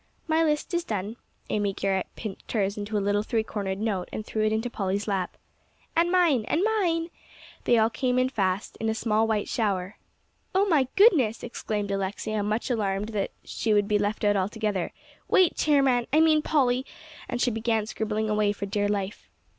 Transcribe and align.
"My 0.27 0.43
list 0.43 0.73
is 0.73 0.83
done." 0.83 1.15
Amy 1.51 1.73
Garrett 1.73 2.07
pinched 2.15 2.53
hers 2.53 2.75
into 2.75 2.97
a 2.97 2.97
little 2.97 3.21
three 3.21 3.43
cornered 3.43 3.77
note, 3.77 4.09
and 4.11 4.25
threw 4.25 4.43
it 4.43 4.51
into 4.51 4.67
Polly's 4.67 5.07
lap. 5.07 5.37
"And 5.95 6.11
mine 6.11 6.43
and 6.47 6.63
mine." 6.63 7.11
They 7.65 7.77
all 7.77 7.91
came 7.91 8.17
in 8.17 8.29
fast 8.29 8.77
in 8.77 8.89
a 8.89 8.95
small 8.95 9.27
white 9.27 9.47
shower. 9.47 9.99
"Oh 10.55 10.65
my 10.65 10.87
goodness!" 10.95 11.43
exclaimed 11.43 11.91
Alexia, 11.91 12.41
much 12.41 12.71
alarmed 12.71 13.09
that 13.09 13.29
she 13.43 13.75
would 13.75 13.87
be 13.87 13.99
left 13.99 14.23
out 14.23 14.35
altogether. 14.35 14.91
"Wait, 15.27 15.55
Chairman 15.55 16.07
I 16.11 16.19
mean, 16.19 16.41
Polly," 16.41 16.83
and 17.29 17.39
she 17.39 17.51
began 17.51 17.85
scribbling 17.85 18.27
away 18.27 18.53
for 18.53 18.65
dear 18.65 18.87
life. 18.89 19.29